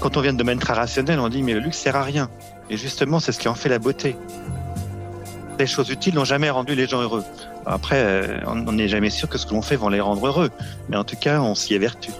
Quand 0.00 0.16
on 0.16 0.22
vient 0.22 0.32
de 0.32 0.38
domaine 0.38 0.58
très 0.58 0.72
rationnel, 0.72 1.20
on 1.20 1.28
dit 1.28 1.42
mais 1.42 1.52
le 1.52 1.60
luxe 1.60 1.78
sert 1.78 1.94
à 1.94 2.02
rien. 2.02 2.30
Et 2.70 2.76
justement, 2.78 3.20
c'est 3.20 3.32
ce 3.32 3.38
qui 3.38 3.48
en 3.48 3.54
fait 3.54 3.68
la 3.68 3.78
beauté. 3.78 4.16
Les 5.58 5.66
choses 5.66 5.90
utiles 5.90 6.14
n'ont 6.14 6.24
jamais 6.24 6.48
rendu 6.48 6.74
les 6.74 6.86
gens 6.86 7.02
heureux. 7.02 7.24
Après, 7.66 7.96
euh, 7.98 8.40
on 8.46 8.72
n'est 8.72 8.88
jamais 8.88 9.10
sûr 9.10 9.28
que 9.28 9.36
ce 9.36 9.44
que 9.44 9.52
l'on 9.52 9.60
fait 9.60 9.76
va 9.76 9.90
les 9.90 10.00
rendre 10.00 10.26
heureux. 10.26 10.50
Mais 10.88 10.96
en 10.96 11.04
tout 11.04 11.16
cas, 11.16 11.42
on 11.42 11.54
s'y 11.54 11.74
évertue. 11.74 12.12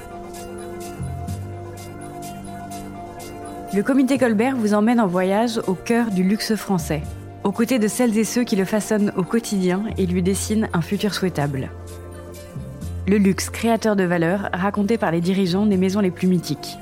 Le 3.72 3.82
comité 3.82 4.18
Colbert 4.18 4.56
vous 4.56 4.74
emmène 4.74 5.00
en 5.00 5.06
voyage 5.06 5.58
au 5.66 5.74
cœur 5.74 6.10
du 6.10 6.22
luxe 6.22 6.56
français, 6.56 7.02
aux 7.44 7.52
côtés 7.52 7.78
de 7.78 7.88
celles 7.88 8.18
et 8.18 8.24
ceux 8.24 8.44
qui 8.44 8.56
le 8.56 8.66
façonnent 8.66 9.12
au 9.16 9.22
quotidien 9.22 9.84
et 9.96 10.04
lui 10.04 10.22
dessinent 10.22 10.68
un 10.74 10.82
futur 10.82 11.14
souhaitable. 11.14 11.70
Le 13.06 13.16
luxe 13.16 13.48
créateur 13.48 13.96
de 13.96 14.04
valeur 14.04 14.50
raconté 14.52 14.98
par 14.98 15.12
les 15.12 15.20
dirigeants 15.20 15.64
des 15.66 15.78
maisons 15.78 16.00
les 16.00 16.10
plus 16.10 16.28
mythiques. 16.28 16.76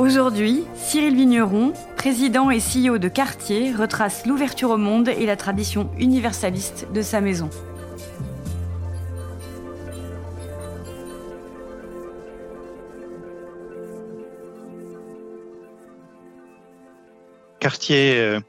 Aujourd'hui, 0.00 0.64
Cyril 0.76 1.14
Vigneron, 1.14 1.74
président 1.94 2.50
et 2.50 2.58
CEO 2.58 2.96
de 2.96 3.08
Cartier, 3.08 3.74
retrace 3.74 4.24
l'ouverture 4.24 4.70
au 4.70 4.78
monde 4.78 5.08
et 5.08 5.26
la 5.26 5.36
tradition 5.36 5.90
universaliste 5.98 6.86
de 6.90 7.02
sa 7.02 7.20
maison. 7.20 7.50
Cartier 17.58 18.18
euh, 18.20 18.40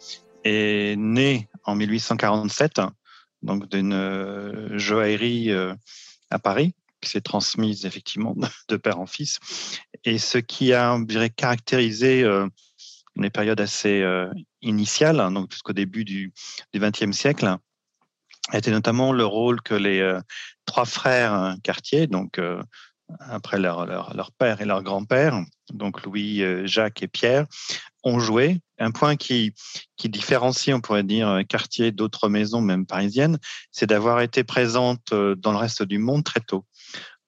est 0.46 0.96
né 0.98 1.50
en 1.66 1.76
1847, 1.76 2.80
donc 3.42 3.68
d'une 3.68 3.92
euh, 3.92 4.78
joaillerie 4.78 5.52
euh, 5.52 5.74
à 6.30 6.40
Paris 6.40 6.74
qui 7.02 7.10
s'est 7.10 7.22
transmise 7.22 7.86
effectivement 7.86 8.36
de 8.70 8.78
père 8.78 9.00
en 9.00 9.06
fils. 9.06 9.40
Et 10.06 10.18
ce 10.18 10.38
qui 10.38 10.74
a, 10.74 10.98
dirais, 11.00 11.30
caractérisé 11.30 12.24
euh, 12.24 12.48
une 13.16 13.30
période 13.30 13.60
assez 13.60 14.02
euh, 14.02 14.32
initiale, 14.62 15.20
hein, 15.20 15.32
donc 15.32 15.52
jusqu'au 15.52 15.74
début 15.74 16.06
du 16.06 16.34
XXe 16.76 17.12
siècle, 17.12 17.58
était 18.54 18.72
notamment 18.72 19.14
le 19.14 19.26
rôle 19.26 19.62
que 19.62 19.76
les 19.76 20.00
euh, 20.00 20.20
trois 20.66 20.86
frères 20.86 21.56
Cartier, 21.64 22.08
donc 22.08 22.40
après 23.20 23.60
leur, 23.60 23.86
leur, 23.86 24.16
leur, 24.16 24.32
père 24.32 24.62
et 24.62 24.66
leur 24.66 24.84
grand-père, 24.84 25.42
donc 25.74 26.04
Louis, 26.04 26.42
Jacques 26.66 27.04
et 27.04 27.08
Pierre, 27.08 27.46
ont 28.04 28.20
joué. 28.20 28.62
Un 28.80 28.92
point 28.92 29.16
qui, 29.18 29.54
qui 29.98 30.08
différencie, 30.08 30.74
on 30.74 30.80
pourrait 30.80 31.04
dire, 31.04 31.42
Cartier 31.50 31.92
d'autres 31.92 32.30
maisons, 32.30 32.62
même 32.62 32.86
parisiennes, 32.86 33.38
c'est 33.72 33.86
d'avoir 33.86 34.22
été 34.22 34.46
présente 34.46 35.14
dans 35.14 35.52
le 35.52 35.58
reste 35.58 35.84
du 35.84 35.98
monde 35.98 36.24
très 36.24 36.40
tôt. 36.40 36.66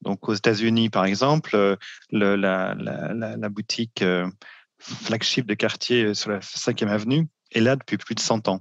Donc 0.03 0.27
aux 0.27 0.33
États-Unis, 0.33 0.89
par 0.89 1.05
exemple, 1.05 1.55
euh, 1.55 1.75
la, 2.11 3.49
boutique 3.49 4.01
euh, 4.01 4.29
flagship 4.77 5.45
de 5.45 5.53
quartier 5.53 6.03
euh, 6.03 6.13
sur 6.13 6.31
la 6.31 6.39
5e 6.39 6.89
avenue 6.89 7.27
est 7.51 7.61
là 7.61 7.75
depuis 7.75 7.97
plus 7.97 8.15
de 8.15 8.19
100 8.19 8.47
ans. 8.49 8.59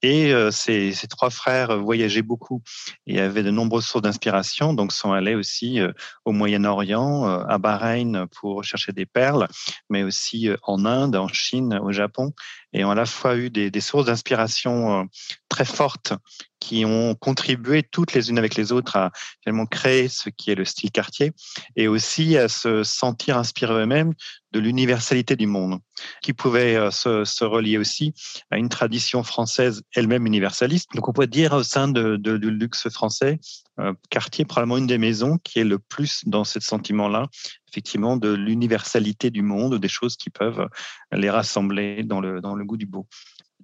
Et 0.00 0.32
ces, 0.52 0.94
trois 1.10 1.28
frères 1.28 1.76
voyageaient 1.76 2.22
beaucoup 2.22 2.62
et 3.08 3.18
avaient 3.18 3.42
de 3.42 3.50
nombreuses 3.50 3.84
sources 3.84 4.02
d'inspiration, 4.02 4.72
donc 4.72 4.92
sont 4.92 5.10
allés 5.10 5.34
aussi 5.34 5.80
au 6.24 6.30
Moyen-Orient, 6.30 7.24
à 7.24 7.58
Bahreïn 7.58 8.26
pour 8.28 8.62
chercher 8.62 8.92
des 8.92 9.06
perles, 9.06 9.48
mais 9.90 10.04
aussi 10.04 10.50
en 10.62 10.84
Inde, 10.84 11.16
en 11.16 11.26
Chine, 11.26 11.80
au 11.82 11.90
Japon, 11.90 12.32
et 12.72 12.84
ont 12.84 12.92
à 12.92 12.94
la 12.94 13.06
fois 13.06 13.36
eu 13.36 13.50
des 13.50 13.80
sources 13.80 14.06
d'inspiration 14.06 15.08
très 15.48 15.64
fortes 15.64 16.12
qui 16.60 16.84
ont 16.84 17.14
contribué 17.14 17.82
toutes 17.82 18.12
les 18.12 18.30
unes 18.30 18.38
avec 18.38 18.54
les 18.54 18.72
autres 18.72 18.96
à 18.96 19.10
finalement 19.42 19.66
créer 19.66 20.08
ce 20.08 20.28
qui 20.30 20.50
est 20.50 20.54
le 20.54 20.64
style 20.64 20.90
quartier 20.90 21.32
et 21.76 21.88
aussi 21.88 22.36
à 22.36 22.48
se 22.48 22.82
sentir 22.82 23.36
inspirés 23.36 23.82
eux-mêmes 23.82 24.14
de 24.52 24.60
l'universalité 24.60 25.36
du 25.36 25.46
monde, 25.46 25.78
qui 26.22 26.32
pouvait 26.32 26.76
euh, 26.76 26.90
se, 26.90 27.24
se, 27.24 27.44
relier 27.44 27.76
aussi 27.76 28.14
à 28.50 28.56
une 28.56 28.70
tradition 28.70 29.22
française 29.22 29.82
elle-même 29.94 30.26
universaliste. 30.26 30.88
Donc 30.94 31.06
on 31.08 31.12
peut 31.12 31.26
dire 31.26 31.52
au 31.52 31.62
sein 31.62 31.88
de, 31.88 32.16
du 32.16 32.50
luxe 32.50 32.88
français, 32.88 33.38
euh, 33.78 33.92
Cartier 34.08 34.42
est 34.42 34.46
probablement 34.46 34.78
une 34.78 34.86
des 34.86 34.98
maisons 34.98 35.38
qui 35.44 35.58
est 35.58 35.64
le 35.64 35.78
plus 35.78 36.22
dans 36.24 36.44
ce 36.44 36.60
sentiment-là, 36.60 37.26
effectivement, 37.70 38.16
de 38.16 38.32
l'universalité 38.32 39.30
du 39.30 39.42
monde, 39.42 39.78
des 39.78 39.88
choses 39.88 40.16
qui 40.16 40.30
peuvent 40.30 40.68
les 41.12 41.30
rassembler 41.30 42.02
dans 42.04 42.20
le, 42.20 42.40
dans 42.40 42.54
le 42.54 42.64
goût 42.64 42.78
du 42.78 42.86
beau. 42.86 43.06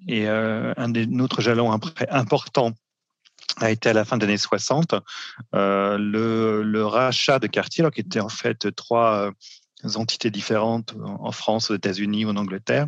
Et 0.06 0.28
euh, 0.28 0.74
un 0.76 0.90
des 0.90 1.06
autres 1.20 1.40
jalons 1.40 1.72
importants 2.10 2.74
a 3.60 3.70
été 3.70 3.88
à 3.88 3.92
la 3.92 4.04
fin 4.04 4.16
des 4.16 4.26
années 4.26 4.36
60 4.36 4.94
euh, 5.54 5.98
le, 5.98 6.84
rachat 6.84 7.38
de 7.38 7.46
Cartier, 7.46 7.82
alors 7.82 7.92
qui 7.92 8.00
était 8.00 8.20
en 8.20 8.28
fait 8.28 8.74
trois 8.74 9.28
euh, 9.84 9.88
entités 9.94 10.30
différentes 10.30 10.94
en 11.04 11.32
France, 11.32 11.70
aux 11.70 11.74
États-Unis 11.74 12.24
ou 12.24 12.30
en 12.30 12.36
Angleterre, 12.36 12.86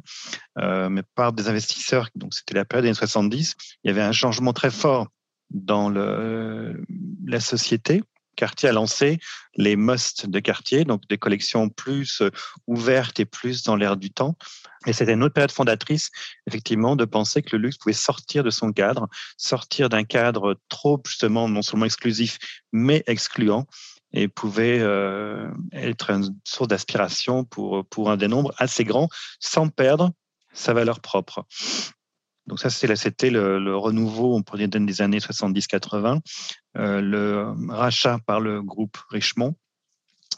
euh, 0.58 0.88
mais 0.88 1.02
par 1.14 1.32
des 1.32 1.48
investisseurs. 1.48 2.08
Donc 2.14 2.34
c'était 2.34 2.54
la 2.54 2.64
période 2.64 2.84
des 2.84 2.88
années 2.88 2.96
70. 2.96 3.54
Il 3.84 3.88
y 3.88 3.90
avait 3.90 4.02
un 4.02 4.12
changement 4.12 4.52
très 4.52 4.70
fort 4.70 5.08
dans 5.50 5.90
la 5.90 7.40
société 7.40 8.02
Cartier 8.36 8.68
a 8.68 8.72
lancé 8.72 9.18
les 9.56 9.76
must 9.76 10.26
de 10.28 10.40
Cartier, 10.40 10.84
donc 10.84 11.08
des 11.08 11.18
collections 11.18 11.68
plus 11.70 12.22
ouvertes 12.66 13.18
et 13.18 13.24
plus 13.24 13.62
dans 13.62 13.76
l'air 13.76 13.96
du 13.96 14.10
temps. 14.10 14.36
Et 14.86 14.92
c'était 14.92 15.14
une 15.14 15.22
autre 15.22 15.34
période 15.34 15.50
fondatrice, 15.50 16.10
effectivement, 16.46 16.96
de 16.96 17.04
penser 17.04 17.42
que 17.42 17.56
le 17.56 17.62
luxe 17.62 17.76
pouvait 17.76 17.92
sortir 17.92 18.44
de 18.44 18.50
son 18.50 18.72
cadre, 18.72 19.08
sortir 19.36 19.88
d'un 19.88 20.04
cadre 20.04 20.58
trop, 20.68 21.00
justement, 21.04 21.48
non 21.48 21.62
seulement 21.62 21.86
exclusif, 21.86 22.38
mais 22.72 23.02
excluant, 23.06 23.66
et 24.12 24.28
pouvait 24.28 24.78
euh, 24.80 25.50
être 25.72 26.10
une 26.10 26.34
source 26.44 26.68
d'aspiration 26.68 27.44
pour, 27.44 27.84
pour 27.86 28.10
un 28.10 28.16
des 28.16 28.28
nombres 28.28 28.54
assez 28.58 28.84
grand, 28.84 29.08
sans 29.40 29.68
perdre 29.68 30.12
sa 30.52 30.72
valeur 30.72 31.00
propre. 31.00 31.44
Donc 32.46 32.60
ça, 32.60 32.70
c'était 32.70 33.30
le, 33.30 33.76
renouveau, 33.76 34.36
on 34.36 34.42
pourrait 34.42 34.68
dire, 34.68 34.80
des 34.80 35.02
années 35.02 35.18
70-80, 35.18 36.20
euh, 36.76 37.00
le 37.00 37.52
rachat 37.68 38.18
par 38.24 38.40
le 38.40 38.62
groupe 38.62 38.96
Richemont, 39.10 39.56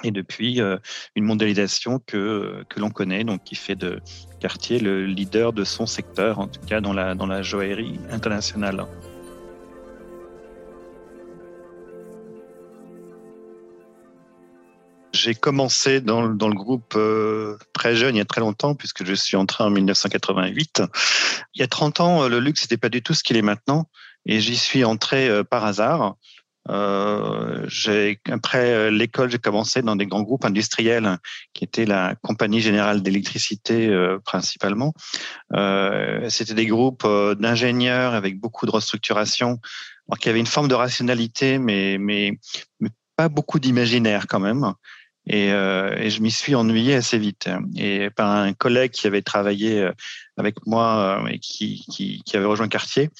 et 0.05 0.11
depuis 0.11 0.61
euh, 0.61 0.79
une 1.17 1.25
mondialisation 1.25 2.01
que, 2.07 2.65
que 2.69 2.81
l'on 2.81 2.91
connaît, 2.91 3.25
donc 3.25 3.45
qui 3.45 3.55
fait 3.55 3.77
de 3.77 4.01
Cartier 4.41 4.79
le 4.79 5.05
leader 5.05 5.53
de 5.53 5.65
son 5.65 5.87
secteur, 5.87 6.39
en 6.39 6.47
tout 6.47 6.61
cas 6.61 6.81
dans 6.81 6.93
la, 6.93 7.15
dans 7.15 7.27
la 7.27 7.43
joaillerie 7.43 7.99
internationale. 8.11 8.87
J'ai 15.13 15.35
commencé 15.35 16.01
dans, 16.01 16.29
dans, 16.29 16.49
le 16.49 16.55
groupe 16.55 16.95
euh, 16.95 17.57
très 17.73 17.97
jeune, 17.97 18.15
il 18.15 18.19
y 18.19 18.23
a 18.23 18.25
très 18.25 18.41
longtemps, 18.41 18.77
puisque 18.77 19.05
je 19.05 19.15
suis 19.15 19.37
entré 19.37 19.65
en 19.65 19.71
1988. 19.71 20.83
Il 21.55 21.61
y 21.61 21.65
a 21.65 21.67
30 21.67 22.01
ans, 22.01 22.23
euh, 22.23 22.29
le 22.29 22.39
luxe 22.39 22.63
n'était 22.63 22.77
pas 22.77 22.89
du 22.89 23.03
tout 23.03 23.15
ce 23.15 23.25
qu'il 23.25 23.37
est 23.37 23.43
maintenant, 23.43 23.91
et 24.27 24.39
j'y 24.39 24.57
suis 24.57 24.85
entré 24.85 25.43
par 25.51 25.65
hasard. 25.65 26.15
Euh, 26.71 27.67
après 28.31 28.73
euh, 28.73 28.91
l'école, 28.91 29.31
j'ai 29.31 29.39
commencé 29.39 29.83
dans 29.83 29.97
des 29.97 30.07
grands 30.07 30.23
groupes 30.23 30.45
industriels 30.45 31.19
qui 31.55 31.65
étaient 31.65 31.87
la 31.87 32.15
Compagnie 32.23 32.61
Générale 32.61 33.03
d'électricité 33.03 33.89
euh, 33.89 34.19
principalement. 34.25 34.93
C'était 36.29 36.55
des 36.55 36.67
groupes 36.67 37.07
d'ingénieurs 37.39 38.15
avec 38.15 38.39
beaucoup 38.39 38.67
de 38.67 38.71
restructuration, 38.71 39.61
alors 40.09 40.19
qui 40.19 40.29
avaient 40.29 40.41
une 40.41 40.47
forme 40.47 40.69
de 40.69 40.75
rationalité, 40.75 41.59
mais, 41.59 41.97
mais, 41.99 42.39
mais 42.81 42.91
pas 43.17 43.29
beaucoup 43.29 43.59
d'imaginaire 43.59 44.27
quand 44.29 44.41
même. 44.41 44.73
Et, 45.29 45.53
euh, 45.53 45.95
et, 45.99 46.09
je 46.09 46.23
m'y 46.23 46.31
suis 46.31 46.55
ennuyé 46.55 46.95
assez 46.95 47.19
vite. 47.19 47.49
Et 47.77 48.09
par 48.11 48.31
un 48.31 48.55
collègue 48.55 48.93
qui 48.93 49.07
avait 49.07 49.23
travaillé 49.23 49.83
euh, 49.83 49.93
avec 50.39 50.67
moi 50.67 51.21
euh, 51.23 51.27
et 51.29 51.39
qui, 51.39 51.85
qui, 51.91 52.23
qui 52.25 52.37
avait 52.37 52.47
rejoint 52.47 52.69
Cartier, 52.69 53.11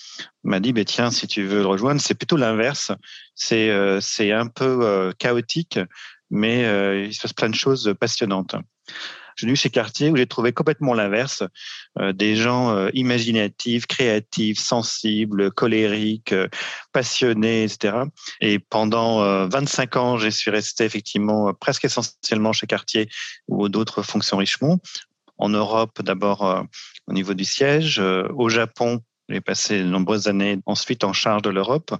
m'a 0.43 0.59
dit, 0.59 0.73
bah, 0.73 0.85
tiens, 0.85 1.11
si 1.11 1.27
tu 1.27 1.45
veux 1.45 1.61
le 1.61 1.67
rejoindre, 1.67 2.01
c'est 2.01 2.15
plutôt 2.15 2.37
l'inverse. 2.37 2.93
C'est 3.35 3.71
c'est 4.01 4.33
un 4.33 4.47
peu 4.49 5.13
chaotique, 5.19 5.79
mais 6.31 7.07
il 7.07 7.15
se 7.15 7.21
passe 7.21 7.33
plein 7.33 7.51
de 7.51 7.55
choses 7.55 7.95
passionnantes. 8.01 8.57
Je 9.39 9.43
suis 9.43 9.47
venu 9.47 9.57
chez 9.57 9.71
Cartier 9.71 10.11
où 10.11 10.17
j'ai 10.17 10.27
trouvé 10.27 10.53
complètement 10.53 10.95
l'inverse, 10.95 11.45
euh, 12.01 12.13
des 12.13 12.35
gens 12.35 12.71
euh, 12.71 12.91
imaginatifs, 12.93 13.87
créatifs, 13.87 14.59
sensibles, 14.59 15.53
colériques, 15.53 16.33
euh, 16.33 16.49
passionnés, 16.93 17.63
etc. 17.63 17.99
Et 18.41 18.59
pendant 18.59 19.47
25 19.47 19.97
ans, 19.97 20.19
je 20.19 20.29
suis 20.29 20.51
resté 20.51 20.85
effectivement 20.85 21.55
presque 21.55 21.85
essentiellement 21.85 22.53
chez 22.53 22.67
Cartier 22.67 23.09
ou 23.47 23.69
d'autres 23.69 24.03
fonctions 24.03 24.39
Richemont. 24.39 24.81
En 25.37 25.51
Europe, 25.51 26.03
d'abord 26.03 26.67
au 27.07 27.13
niveau 27.13 27.35
du 27.35 27.45
siège, 27.45 28.01
au 28.01 28.49
Japon, 28.49 29.03
j'ai 29.29 29.41
passé 29.41 29.79
de 29.79 29.85
nombreuses 29.85 30.27
années 30.27 30.59
ensuite 30.67 31.05
en 31.05 31.13
charge 31.13 31.43
de 31.43 31.51
l'Europe. 31.51 31.95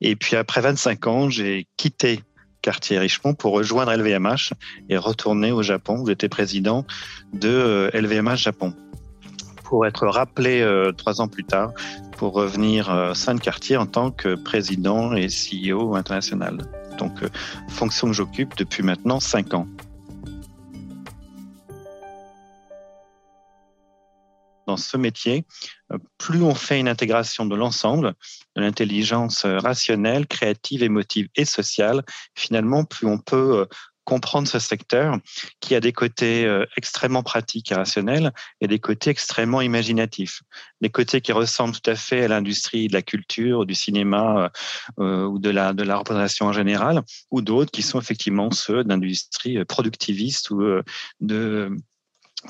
Et 0.00 0.14
puis 0.14 0.36
après 0.36 0.60
25 0.60 1.06
ans, 1.08 1.28
j'ai 1.28 1.66
quitté 1.76 2.20
quartier 2.64 2.98
Richemont 2.98 3.34
pour 3.34 3.52
rejoindre 3.52 3.94
LVMH 3.94 4.54
et 4.88 4.96
retourner 4.96 5.52
au 5.52 5.62
Japon 5.62 5.98
où 6.00 6.06
j'étais 6.06 6.30
président 6.30 6.86
de 7.34 7.90
LVMH 7.92 8.30
euh, 8.30 8.36
Japon 8.36 8.74
pour 9.64 9.84
être 9.84 10.06
rappelé 10.06 10.62
euh, 10.62 10.90
trois 10.92 11.20
ans 11.20 11.28
plus 11.28 11.44
tard 11.44 11.72
pour 12.16 12.32
revenir 12.32 12.90
euh, 12.90 13.12
saint 13.12 13.36
quartier 13.36 13.76
en 13.76 13.84
tant 13.84 14.10
que 14.10 14.34
président 14.34 15.14
et 15.14 15.26
CEO 15.26 15.94
international. 15.94 16.66
Donc, 16.98 17.12
fonction 17.68 18.06
que 18.06 18.14
j'occupe 18.14 18.56
depuis 18.56 18.82
maintenant 18.82 19.20
cinq 19.20 19.52
ans. 19.52 19.66
Dans 24.66 24.76
ce 24.76 24.96
métier, 24.96 25.44
euh, 25.92 25.98
plus 26.18 26.42
on 26.42 26.54
fait 26.54 26.80
une 26.80 26.88
intégration 26.88 27.46
de 27.46 27.56
l'ensemble, 27.56 28.14
de 28.56 28.62
l'intelligence 28.62 29.44
rationnelle, 29.44 30.26
créative, 30.26 30.82
émotive 30.82 31.28
et 31.36 31.44
sociale, 31.44 32.02
finalement, 32.34 32.84
plus 32.84 33.06
on 33.06 33.18
peut 33.18 33.66
comprendre 34.04 34.46
ce 34.46 34.58
secteur 34.58 35.18
qui 35.60 35.74
a 35.74 35.80
des 35.80 35.92
côtés 35.92 36.44
euh, 36.44 36.64
extrêmement 36.76 37.22
pratiques 37.22 37.72
et 37.72 37.74
rationnels 37.74 38.32
et 38.60 38.68
des 38.68 38.78
côtés 38.78 39.10
extrêmement 39.10 39.60
imaginatifs. 39.60 40.42
Des 40.80 40.90
côtés 40.90 41.20
qui 41.20 41.32
ressemblent 41.32 41.74
tout 41.74 41.90
à 41.90 41.94
fait 41.94 42.24
à 42.24 42.28
l'industrie 42.28 42.88
de 42.88 42.92
la 42.92 43.02
culture, 43.02 43.66
du 43.66 43.74
cinéma 43.74 44.50
euh, 45.00 45.24
ou 45.24 45.38
de 45.38 45.50
la, 45.50 45.72
de 45.72 45.82
la 45.82 45.96
représentation 45.96 46.46
en 46.46 46.52
général, 46.52 47.02
ou 47.30 47.40
d'autres 47.40 47.70
qui 47.70 47.82
sont 47.82 48.00
effectivement 48.00 48.50
ceux 48.50 48.84
d'industrie 48.84 49.64
productiviste 49.64 50.50
ou 50.50 50.62
euh, 50.62 50.82
de 51.20 51.74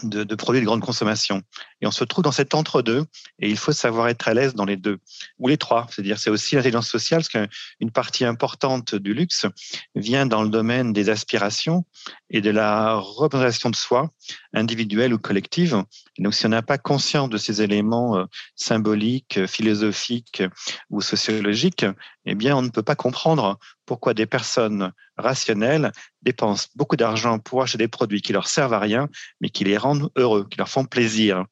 de, 0.02 0.24
de, 0.24 0.34
produits 0.34 0.60
de 0.60 0.66
grande 0.66 0.80
consommation. 0.80 1.42
Et 1.80 1.86
on 1.86 1.90
se 1.90 2.04
trouve 2.04 2.24
dans 2.24 2.32
cet 2.32 2.54
entre-deux, 2.54 3.04
et 3.38 3.48
il 3.48 3.56
faut 3.56 3.72
savoir 3.72 4.08
être 4.08 4.28
à 4.28 4.34
l'aise 4.34 4.54
dans 4.54 4.64
les 4.64 4.76
deux, 4.76 4.98
ou 5.38 5.48
les 5.48 5.56
trois. 5.56 5.86
C'est-à-dire, 5.90 6.18
c'est 6.18 6.30
aussi 6.30 6.56
l'intelligence 6.56 6.88
sociale, 6.88 7.22
parce 7.22 7.48
qu'une 7.48 7.90
partie 7.90 8.24
importante 8.24 8.94
du 8.94 9.14
luxe 9.14 9.46
vient 9.94 10.26
dans 10.26 10.42
le 10.42 10.48
domaine 10.48 10.92
des 10.92 11.08
aspirations 11.10 11.84
et 12.30 12.40
de 12.40 12.50
la 12.50 12.94
représentation 12.94 13.70
de 13.70 13.76
soi, 13.76 14.10
individuelle 14.52 15.14
ou 15.14 15.18
collective. 15.18 15.82
Donc, 16.18 16.34
si 16.34 16.46
on 16.46 16.50
n'a 16.50 16.62
pas 16.62 16.78
conscience 16.78 17.28
de 17.28 17.36
ces 17.38 17.62
éléments 17.62 18.18
euh, 18.18 18.24
symboliques, 18.54 19.46
philosophiques 19.46 20.42
ou 20.90 21.00
sociologiques, 21.00 21.86
eh 22.26 22.34
bien, 22.34 22.56
on 22.56 22.62
ne 22.62 22.70
peut 22.70 22.82
pas 22.82 22.96
comprendre 22.96 23.58
pourquoi 23.86 24.14
des 24.14 24.26
personnes 24.26 24.92
rationnelles 25.16 25.92
dépensent 26.22 26.68
beaucoup 26.74 26.96
d'argent 26.96 27.38
pour 27.38 27.62
acheter 27.62 27.78
des 27.78 27.88
produits 27.88 28.22
qui 28.22 28.32
leur 28.32 28.48
servent 28.48 28.74
à 28.74 28.78
rien, 28.78 29.08
mais 29.40 29.50
qui 29.50 29.64
les 29.64 29.76
rendent 29.76 30.10
heureux, 30.16 30.46
qui 30.50 30.58
leur 30.58 30.68
font 30.68 30.84
plaisir. 30.84 31.44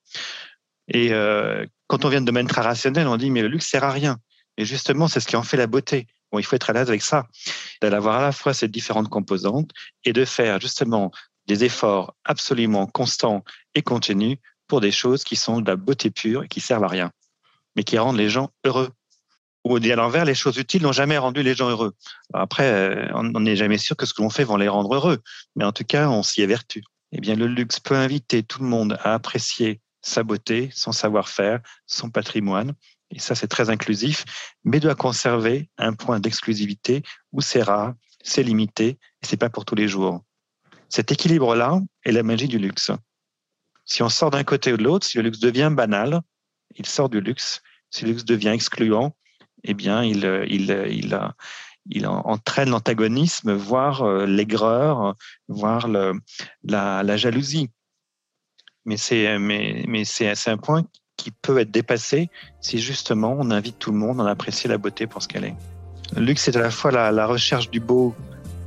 Et 0.88 1.12
euh, 1.12 1.66
quand 1.86 2.04
on 2.04 2.08
vient 2.08 2.20
de 2.20 2.26
domaine 2.26 2.46
très 2.46 2.62
rationnel, 2.62 3.06
on 3.06 3.16
dit 3.16 3.30
mais 3.30 3.42
le 3.42 3.48
luxe 3.48 3.68
sert 3.68 3.84
à 3.84 3.90
rien. 3.90 4.18
Et 4.56 4.64
justement, 4.64 5.08
c'est 5.08 5.20
ce 5.20 5.26
qui 5.26 5.36
en 5.36 5.42
fait 5.42 5.56
la 5.56 5.66
beauté. 5.66 6.06
Bon, 6.30 6.38
il 6.38 6.44
faut 6.44 6.56
être 6.56 6.70
à 6.70 6.72
l'aise 6.72 6.88
avec 6.88 7.02
ça, 7.02 7.26
d'avoir 7.82 8.16
à 8.16 8.22
la 8.22 8.32
fois 8.32 8.54
ces 8.54 8.68
différentes 8.68 9.10
composantes 9.10 9.70
et 10.04 10.14
de 10.14 10.24
faire 10.24 10.58
justement 10.60 11.10
des 11.46 11.64
efforts 11.64 12.14
absolument 12.24 12.86
constants 12.86 13.44
et 13.74 13.82
continus 13.82 14.38
pour 14.68 14.80
des 14.80 14.92
choses 14.92 15.24
qui 15.24 15.36
sont 15.36 15.60
de 15.60 15.68
la 15.68 15.76
beauté 15.76 16.10
pure 16.10 16.44
et 16.44 16.48
qui 16.48 16.60
servent 16.60 16.84
à 16.84 16.88
rien, 16.88 17.10
mais 17.76 17.84
qui 17.84 17.98
rendent 17.98 18.16
les 18.16 18.30
gens 18.30 18.50
heureux 18.64 18.90
ou 19.64 19.76
à 19.76 19.96
l'envers, 19.96 20.24
les 20.24 20.34
choses 20.34 20.56
utiles 20.56 20.82
n'ont 20.82 20.92
jamais 20.92 21.18
rendu 21.18 21.42
les 21.42 21.54
gens 21.54 21.68
heureux. 21.68 21.94
Après, 22.34 22.66
euh, 22.66 23.08
on 23.14 23.40
n'est 23.40 23.56
jamais 23.56 23.78
sûr 23.78 23.96
que 23.96 24.06
ce 24.06 24.14
que 24.14 24.22
l'on 24.22 24.30
fait 24.30 24.44
va 24.44 24.58
les 24.58 24.68
rendre 24.68 24.94
heureux, 24.94 25.22
mais 25.54 25.64
en 25.64 25.72
tout 25.72 25.84
cas, 25.84 26.08
on 26.08 26.22
s'y 26.22 26.42
évertue. 26.42 26.82
Eh 27.12 27.20
bien, 27.20 27.36
le 27.36 27.46
luxe 27.46 27.78
peut 27.78 27.94
inviter 27.94 28.42
tout 28.42 28.60
le 28.60 28.68
monde 28.68 28.98
à 29.02 29.14
apprécier 29.14 29.80
sa 30.00 30.24
beauté, 30.24 30.70
son 30.74 30.90
savoir-faire, 30.90 31.60
son 31.86 32.10
patrimoine, 32.10 32.74
et 33.10 33.18
ça, 33.18 33.34
c'est 33.34 33.46
très 33.46 33.70
inclusif, 33.70 34.24
mais 34.64 34.80
doit 34.80 34.94
conserver 34.94 35.68
un 35.78 35.92
point 35.92 36.18
d'exclusivité 36.18 37.02
où 37.30 37.40
c'est 37.40 37.62
rare, 37.62 37.94
c'est 38.24 38.42
limité, 38.42 38.88
et 38.88 39.26
c'est 39.26 39.36
pas 39.36 39.50
pour 39.50 39.64
tous 39.64 39.74
les 39.74 39.86
jours. 39.86 40.24
Cet 40.92 41.10
équilibre-là 41.10 41.80
est 42.04 42.12
la 42.12 42.22
magie 42.22 42.48
du 42.48 42.58
luxe. 42.58 42.90
Si 43.86 44.02
on 44.02 44.10
sort 44.10 44.30
d'un 44.30 44.44
côté 44.44 44.74
ou 44.74 44.76
de 44.76 44.82
l'autre, 44.82 45.06
si 45.06 45.16
le 45.16 45.22
luxe 45.22 45.38
devient 45.38 45.72
banal, 45.74 46.20
il 46.76 46.84
sort 46.84 47.08
du 47.08 47.22
luxe. 47.22 47.62
Si 47.88 48.04
le 48.04 48.10
luxe 48.10 48.26
devient 48.26 48.50
excluant, 48.50 49.16
eh 49.64 49.72
bien, 49.72 50.04
il, 50.04 51.16
entraîne 52.04 52.68
l'antagonisme, 52.68 53.54
voire 53.54 54.02
euh, 54.02 54.26
l'aigreur, 54.26 55.14
voire 55.48 55.88
la, 55.88 57.16
jalousie. 57.16 57.70
Mais 58.84 58.98
c'est 58.98 59.28
un 59.28 60.58
point 60.58 60.84
qui 61.16 61.30
peut 61.30 61.56
être 61.56 61.70
dépassé 61.70 62.28
si 62.60 62.80
justement 62.80 63.34
on 63.38 63.50
invite 63.50 63.78
tout 63.78 63.92
le 63.92 63.98
monde 63.98 64.20
à 64.20 64.28
apprécier 64.28 64.68
la 64.68 64.76
beauté 64.76 65.06
pour 65.06 65.22
ce 65.22 65.28
qu'elle 65.28 65.44
est. 65.44 65.56
Le 66.14 66.20
luxe, 66.20 66.42
c'est 66.42 66.56
à 66.58 66.60
la 66.60 66.70
fois 66.70 66.90
la 66.90 67.26
recherche 67.26 67.70
du 67.70 67.80
beau 67.80 68.14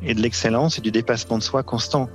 et 0.01 0.13
de 0.13 0.21
l'excellence 0.21 0.77
et 0.77 0.81
du 0.81 0.92
dépassement 0.92 1.38
de 1.38 1.44
soi 1.44 1.63
constant. 1.63 2.09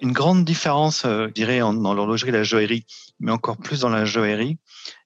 une 0.00 0.12
grande 0.12 0.44
différence, 0.44 1.04
euh, 1.04 1.26
je 1.28 1.32
dirais, 1.32 1.58
dans 1.58 1.94
l'horlogerie 1.94 2.30
et 2.30 2.32
la 2.32 2.42
joaillerie, 2.42 2.86
mais 3.20 3.32
encore 3.32 3.56
plus 3.56 3.80
dans 3.80 3.88
la 3.88 4.04
joaillerie, 4.04 4.58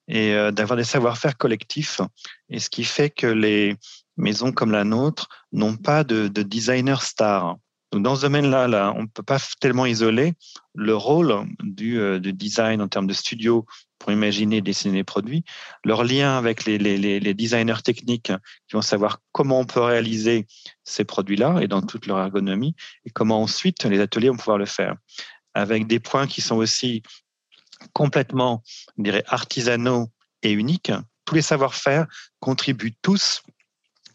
et 0.09 0.35
euh, 0.35 0.51
d'avoir 0.51 0.77
des 0.77 0.85
savoir-faire 0.85 1.37
collectifs. 1.37 2.01
Et 2.49 2.59
ce 2.59 2.71
qui 2.71 2.85
fait 2.85 3.11
que 3.11 3.27
les 3.27 3.77
maisons 4.17 4.53
comme 4.53 4.71
la 4.71 4.85
nôtre 4.85 5.29
n'ont 5.53 5.77
pas 5.77 6.05
de 6.05 6.29
designer 6.29 7.03
star. 7.03 7.57
Donc 7.93 8.03
dans 8.03 8.17
ce 8.17 8.23
domaine-là, 8.23 8.69
là, 8.69 8.95
on 8.97 9.03
ne 9.03 9.07
peut 9.07 9.23
pas 9.23 9.39
tellement 9.61 9.85
isoler 9.85 10.33
le 10.75 10.97
rôle 10.97 11.47
du, 11.63 12.01
euh, 12.01 12.19
du, 12.19 12.33
design 12.33 12.81
en 12.81 12.89
termes 12.89 13.07
de 13.07 13.13
studio 13.13 13.67
pour 13.99 14.11
imaginer 14.11 14.63
dessiner 14.63 14.97
les 14.97 15.05
produits, 15.05 15.45
leur 15.85 16.03
lien 16.03 16.39
avec 16.39 16.65
les, 16.65 17.35
designers 17.35 17.83
techniques 17.85 18.33
qui 18.67 18.73
vont 18.73 18.83
savoir 18.83 19.21
comment 19.31 19.61
on 19.61 19.67
peut 19.67 19.81
réaliser 19.81 20.47
ces 20.85 21.05
produits-là 21.05 21.61
et 21.61 21.69
dans 21.69 21.83
toute 21.83 22.07
leur 22.07 22.19
ergonomie, 22.19 22.75
et 23.05 23.11
comment 23.11 23.43
ensuite 23.43 23.85
les 23.85 24.01
ateliers 24.01 24.31
vont 24.31 24.37
pouvoir 24.37 24.59
le 24.59 24.67
faire. 24.67 24.97
Avec 25.55 25.87
des 25.87 26.01
points 26.01 26.27
qui 26.27 26.41
sont 26.41 26.57
aussi 26.57 27.03
complètement, 27.93 28.63
je 28.99 29.21
artisanaux 29.27 30.09
et 30.43 30.51
uniques. 30.51 30.93
Tous 31.27 31.35
les 31.35 31.43
savoir-faire 31.43 32.07
contribuent 32.41 32.97
tous 33.03 33.43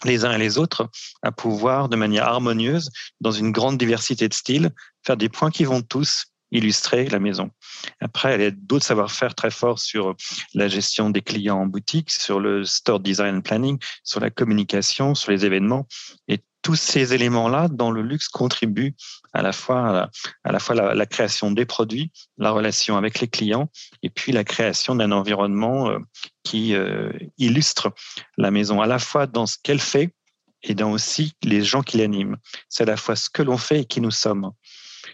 les 0.04 0.26
uns 0.26 0.34
et 0.34 0.38
les 0.38 0.58
autres 0.58 0.90
à 1.22 1.32
pouvoir, 1.32 1.90
de 1.90 1.96
manière 1.96 2.28
harmonieuse, 2.28 2.90
dans 3.22 3.32
une 3.32 3.52
grande 3.52 3.78
diversité 3.78 4.28
de 4.28 4.34
styles, 4.34 4.72
faire 5.06 5.18
des 5.18 5.30
points 5.30 5.52
qui 5.52 5.64
vont 5.64 5.82
tous 5.82 6.26
illustrer 6.52 7.08
la 7.10 7.20
maison. 7.20 7.52
Après, 8.00 8.36
il 8.36 8.42
y 8.42 8.46
a 8.46 8.52
d'autres 8.52 8.86
savoir-faire 8.86 9.36
très 9.36 9.52
forts 9.52 9.80
sur 9.80 10.16
la 10.54 10.68
gestion 10.68 11.10
des 11.10 11.22
clients 11.22 11.60
en 11.60 11.66
boutique, 11.66 12.10
sur 12.10 12.40
le 12.40 12.64
store 12.64 13.00
design 13.00 13.42
planning, 13.42 13.78
sur 14.04 14.20
la 14.20 14.30
communication, 14.30 15.14
sur 15.14 15.32
les 15.32 15.46
événements. 15.46 15.88
Et 16.28 16.40
tous 16.68 16.76
ces 16.76 17.14
éléments-là, 17.14 17.70
dans 17.70 17.92
le 17.92 18.02
luxe, 18.02 18.28
contribuent 18.28 18.94
à 19.32 19.42
la 19.42 19.54
fois 19.54 20.10
à 20.44 20.52
la, 20.52 20.60
fois 20.60 20.76
la, 20.76 21.06
création 21.06 21.50
des 21.50 21.66
produits, 21.66 22.12
la 22.38 22.52
relation 22.52 22.98
avec 22.98 23.22
les 23.22 23.30
clients, 23.30 23.70
et 24.04 24.10
puis 24.10 24.34
la 24.34 24.44
création 24.44 24.94
d'un 24.94 25.14
environnement 25.14 25.90
euh, 25.90 26.00
qui 26.44 26.76
euh, 26.76 27.10
illustre 27.38 27.94
la 28.38 28.52
maison, 28.52 28.82
à 28.82 28.86
la 28.86 29.00
fois 29.00 29.28
dans 29.28 29.46
ce 29.46 29.56
qu'elle 29.64 29.80
fait 29.80 30.14
et 30.62 30.76
dans 30.76 30.92
aussi 30.92 31.36
les 31.42 31.64
gens 31.64 31.84
qui 31.84 32.00
l'animent. 32.00 32.36
C'est 32.68 32.84
à 32.84 32.88
la 32.88 32.98
fois 32.98 33.16
ce 33.16 33.30
que 33.30 33.44
l'on 33.44 33.58
fait 33.58 33.84
et 33.84 33.86
qui 33.86 34.02
nous 34.02 34.12
sommes 34.12 34.52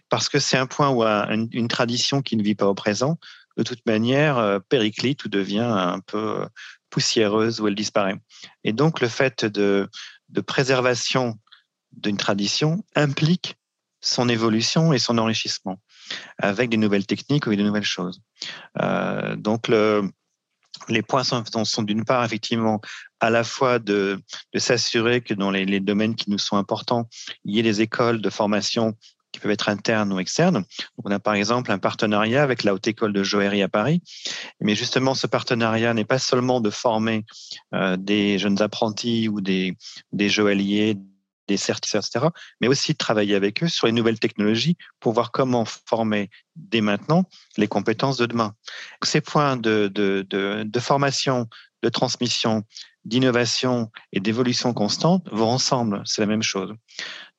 parce 0.10 0.30
que 0.30 0.40
c'est 0.40 0.58
un 0.58 0.66
point 0.66 0.90
où 0.90 1.04
une, 1.04 1.68
tradition 1.68 2.24
qui 2.24 2.36
ne 2.36 2.42
vit 2.42 2.56
pas 2.56 2.66
au 2.66 2.74
présent, 2.74 3.20
de 3.58 3.64
toute 3.64 3.86
manière, 3.86 4.40
euh, 4.40 4.58
périclite 4.70 5.24
ou 5.24 5.30
devient 5.30 5.60
un 5.60 6.00
peu 6.00 6.48
poussiéreuse 6.90 7.62
ou 7.62 7.68
elle 7.68 7.76
disparaît. 7.76 8.20
Et 8.64 8.74
donc, 8.74 9.02
le 9.02 9.08
fait 9.08 9.46
de, 9.46 9.88
de 10.30 10.42
préservation 10.42 11.38
d'une 11.98 12.18
tradition 12.18 12.84
implique 12.96 13.56
son 14.02 14.28
évolution 14.28 14.94
et 14.94 15.00
son 15.00 15.18
enrichissement 15.18 15.80
avec 16.38 16.70
des 16.70 16.78
nouvelles 16.78 17.06
techniques 17.06 17.48
ou 17.48 17.56
des 17.56 17.64
nouvelles 17.64 17.84
choses. 17.84 18.22
Euh, 18.82 19.36
donc, 19.36 19.70
le, 19.70 20.10
les 20.90 21.02
points 21.02 21.24
sont, 21.24 21.44
d'une 21.84 22.04
part 22.04 22.26
effectivement 22.26 22.82
à 23.20 23.30
la 23.30 23.44
fois 23.44 23.80
de, 23.80 24.22
s'assurer 24.56 25.22
que 25.22 25.34
dans 25.34 25.52
les, 25.52 25.66
les, 25.66 25.80
domaines 25.80 26.16
qui 26.16 26.30
nous 26.30 26.38
sont 26.38 26.58
importants, 26.58 27.08
il 27.46 27.56
y 27.56 27.60
ait 27.60 27.64
des 27.64 27.82
écoles 27.82 28.22
de 28.22 28.30
formation 28.30 28.96
qui 29.32 29.40
peuvent 29.40 29.52
être 29.52 29.68
internes 29.68 30.14
ou 30.14 30.20
externes. 30.20 30.64
on 31.04 31.10
a 31.10 31.20
par 31.20 31.34
exemple 31.34 31.72
un 31.72 31.80
partenariat 31.80 32.44
avec 32.44 32.64
la 32.64 32.74
Haute 32.74 32.88
École 32.88 33.14
de 33.14 33.24
joaillerie 33.24 33.64
à 33.64 33.70
Paris. 33.70 34.02
Mais 34.62 34.76
justement, 34.76 35.16
ce 35.16 35.26
partenariat 35.28 35.94
n'est 35.94 36.06
pas 36.06 36.20
seulement 36.20 36.62
de 36.62 36.70
former 36.70 37.26
euh, 37.74 37.98
des 37.98 38.38
jeunes 38.38 38.62
apprentis 38.62 39.28
ou 39.28 39.42
des, 39.42 39.76
des 40.12 40.30
joailliers, 40.30 40.98
des 41.48 41.58
certificats, 41.58 42.00
etc., 42.00 42.28
mais 42.62 42.68
aussi 42.68 42.94
de 42.94 42.98
travailler 42.98 43.36
avec 43.36 43.64
eux 43.64 43.68
sur 43.68 43.88
les 43.88 43.94
nouvelles 43.94 44.20
technologies 44.20 44.78
pour 45.00 45.14
voir 45.14 45.32
comment 45.32 45.66
former 45.66 46.30
dès 46.56 46.82
maintenant 46.82 47.26
les 47.58 47.68
compétences 47.68 48.18
de 48.18 48.26
demain. 48.26 48.56
Ces 49.04 49.22
points 49.22 49.58
de, 49.58 49.90
de, 49.94 50.26
de, 50.30 50.64
de 50.66 50.80
formation, 50.80 51.48
de 51.82 51.90
transmission, 51.90 52.64
d'innovation 53.06 53.92
et 54.14 54.20
d'évolution 54.20 54.74
constante 54.74 55.28
vont 55.32 55.50
ensemble. 55.50 56.02
C'est 56.06 56.22
la 56.22 56.28
même 56.28 56.44
chose. 56.44 56.74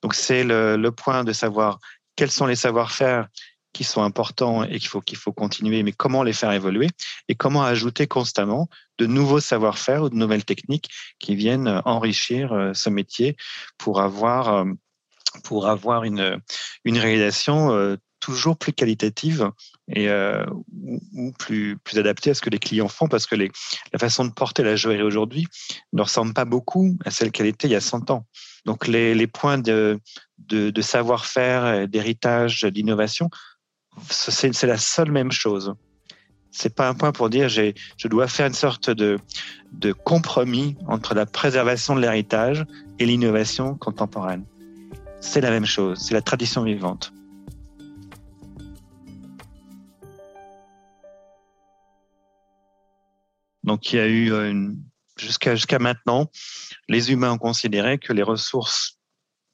Donc 0.03 0.15
c'est 0.15 0.45
le, 0.45 0.77
le, 0.77 0.93
point 0.93 1.25
de 1.25 1.33
savoir 1.33 1.79
quels 2.17 2.31
sont 2.31 2.47
les 2.47 2.57
savoir-faire 2.57 3.29
qui 3.75 3.85
sont 3.85 4.03
importants 4.03 4.65
et 4.65 4.79
qu'il 4.79 4.89
faut 4.89 5.03
qu'il 5.03 5.19
faut 5.19 5.33
continuer, 5.33 5.83
mais 5.83 5.93
comment 5.93 6.23
les 6.23 6.33
faire 6.33 6.53
évoluer 6.53 6.89
et 7.29 7.35
comment 7.35 7.63
ajouter 7.63 8.07
constamment 8.07 8.69
de 8.99 9.07
nouveaux 9.07 9.41
savoir-faire 9.41 10.05
ou 10.05 10.09
de 10.09 10.15
nouvelles 10.15 10.45
techniques 10.45 10.89
qui 11.19 11.35
viennent 11.35 11.83
enrichir 11.85 12.53
euh, 12.53 12.73
ce 12.73 12.89
métier 12.89 13.37
pour 13.77 14.01
avoir 14.01 14.49
euh, 14.49 14.65
pour 15.43 15.69
avoir 15.69 16.05
une 16.05 16.41
une 16.85 16.99
réalisation 16.99 17.73
euh, 17.73 17.97
toujours 18.21 18.57
plus 18.57 18.73
qualitative 18.73 19.51
et 19.89 20.09
euh, 20.09 20.47
ou, 21.13 21.33
plus 21.39 21.77
plus 21.79 21.99
adaptée 21.99 22.31
à 22.31 22.35
ce 22.35 22.41
que 22.41 22.51
les 22.51 22.61
clients 22.61 22.89
font 22.89 23.09
parce 23.09 23.27
que 23.27 23.35
les, 23.35 23.51
la 23.93 23.99
façon 23.99 24.25
de 24.25 24.33
porter 24.33 24.63
la 24.63 24.77
joaillerie 24.77 25.03
aujourd'hui 25.03 25.47
ne 25.93 26.03
ressemble 26.03 26.33
pas 26.33 26.47
beaucoup 26.47 26.97
à 27.05 27.11
celle 27.11 27.33
qu'elle 27.33 27.47
était 27.47 27.69
il 27.69 27.73
y 27.73 27.77
a 27.77 27.83
100 27.83 28.11
ans. 28.11 28.27
Donc 28.65 28.87
les, 28.87 29.15
les 29.15 29.27
points 29.27 29.59
de, 29.59 30.01
de 30.39 30.81
savoir-faire, 30.81 31.87
d'héritage, 31.87 32.65
d'innovation, 32.65 33.29
c'est 34.09 34.67
la 34.67 34.79
seule 34.79 35.11
même 35.11 35.33
chose. 35.33 35.75
C'est 36.51 36.75
pas 36.75 36.89
un 36.89 36.95
point 36.95 37.13
pour 37.13 37.31
dire 37.31 37.49
je 37.49 38.09
dois 38.09 38.29
faire 38.29 38.47
une 38.47 38.55
sorte 38.55 38.91
de 38.91 39.19
de 39.73 39.93
compromis 39.93 40.77
entre 40.87 41.15
la 41.15 41.27
préservation 41.27 41.97
de 41.97 42.01
l'héritage 42.01 42.65
et 42.99 43.07
l'innovation 43.07 43.75
contemporaine. 43.75 44.45
C'est 45.21 45.41
la 45.41 45.51
même 45.51 45.67
chose, 45.67 45.99
c'est 45.99 46.15
la 46.15 46.23
tradition 46.23 46.63
vivante. 46.63 47.13
Donc 53.65 53.93
il 53.93 53.97
y 53.97 53.99
a 53.99 54.07
eu 54.07 54.33
euh, 54.33 54.71
jusqu'à 55.19 55.57
jusqu'à 55.57 55.79
maintenant, 55.79 56.31
les 56.89 57.11
humains 57.11 57.33
ont 57.33 57.39
considéré 57.39 57.99
que 57.99 58.13
les 58.13 58.23
ressources 58.23 58.99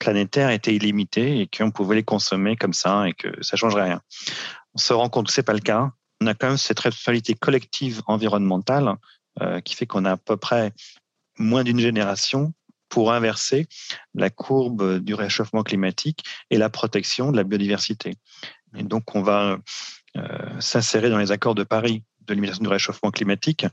planétaires 0.01 0.51
étaient 0.51 0.75
illimitées 0.75 1.41
et 1.41 1.47
qu'on 1.47 1.71
pouvait 1.71 1.95
les 1.95 2.03
consommer 2.03 2.57
comme 2.57 2.73
ça 2.73 3.09
et 3.09 3.13
que 3.13 3.29
ça 3.43 3.57
changerait 3.57 3.85
rien. 3.85 4.01
On 4.75 4.79
se 4.79 4.93
rend 4.93 5.09
compte 5.09 5.29
que 5.29 5.33
c'est 5.33 5.45
pas 5.45 5.53
le 5.53 5.61
cas. 5.61 5.93
On 6.21 6.27
a 6.27 6.35
quand 6.35 6.49
même 6.49 6.57
cette 6.57 6.81
responsabilité 6.81 7.35
collective 7.35 8.03
environnementale 8.07 8.97
euh, 9.41 9.61
qui 9.61 9.77
fait 9.77 9.87
qu'on 9.87 10.05
a 10.05 10.13
à 10.13 10.17
peu 10.17 10.37
près 10.37 10.73
moins 11.39 11.63
d'une 11.63 11.79
génération 11.79 12.53
pour 12.89 13.13
inverser 13.13 13.69
la 14.15 14.31
courbe 14.31 14.99
du 14.99 15.15
réchauffement 15.15 15.63
climatique 15.63 16.25
et 16.51 16.59
la 16.59 16.69
protection 16.69 17.31
de 17.31 17.37
la 17.37 17.45
biodiversité. 17.45 18.17
Et 18.77 18.83
donc, 18.83 19.15
on 19.15 19.23
va 19.23 19.59
euh, 20.17 20.61
s'insérer 20.61 21.09
dans 21.11 21.19
les 21.19 21.31
accords 21.31 21.55
de 21.55 21.63
Paris 21.63 22.03
de 22.27 22.35
limitation 22.35 22.63
du 22.63 22.69
réchauffement 22.69 23.11
climatique 23.11 23.67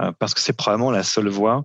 euh, 0.00 0.12
parce 0.18 0.34
que 0.34 0.40
c'est 0.40 0.52
probablement 0.52 0.90
la 0.90 1.04
seule 1.04 1.28
voie 1.28 1.64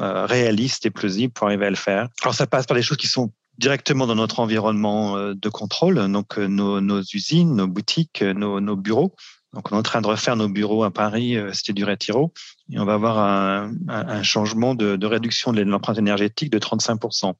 réaliste 0.00 0.86
et 0.86 0.90
plausible 0.90 1.32
pour 1.32 1.48
arriver 1.48 1.66
à 1.66 1.70
le 1.70 1.76
faire. 1.76 2.06
Alors, 2.22 2.32
ça 2.32 2.46
passe 2.46 2.66
par 2.66 2.76
des 2.76 2.84
choses 2.84 2.98
qui 2.98 3.08
sont 3.08 3.32
directement 3.58 4.06
dans 4.06 4.14
notre 4.14 4.40
environnement 4.40 5.16
euh, 5.16 5.34
de 5.34 5.48
contrôle, 5.48 6.10
donc 6.10 6.38
euh, 6.38 6.46
nos, 6.46 7.02
usines, 7.02 7.54
nos 7.54 7.66
boutiques, 7.66 8.22
nos, 8.22 8.60
nos 8.60 8.76
bureaux. 8.76 9.14
Donc, 9.54 9.72
on 9.72 9.76
est 9.76 9.78
en 9.78 9.82
train 9.82 10.02
de 10.02 10.06
refaire 10.06 10.36
nos 10.36 10.48
bureaux 10.48 10.84
à 10.84 10.90
Paris, 10.90 11.36
euh, 11.36 11.52
c'était 11.52 11.72
du 11.72 11.84
Retiro, 11.84 12.32
et 12.70 12.78
on 12.78 12.84
va 12.84 12.94
avoir 12.94 13.18
un, 13.18 14.22
changement 14.22 14.74
de, 14.74 15.06
réduction 15.06 15.52
de 15.52 15.62
l'empreinte 15.62 15.98
énergétique 15.98 16.50
de 16.50 16.58
35%. 16.58 17.24
On 17.26 17.34